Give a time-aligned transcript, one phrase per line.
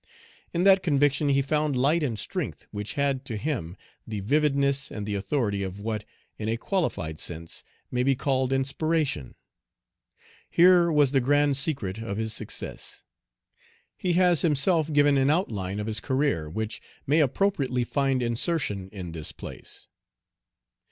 [0.51, 3.77] In that conviction he found light and strength which had, to him,
[4.07, 6.05] the vividness and the authority of what,
[6.39, 9.35] in a qualified sense, may be called inspiration.
[10.49, 13.03] Here was the grand secret of his success.
[13.95, 19.11] He has himself given an outline of his career, which may appropriately find insertion in
[19.11, 19.87] this place.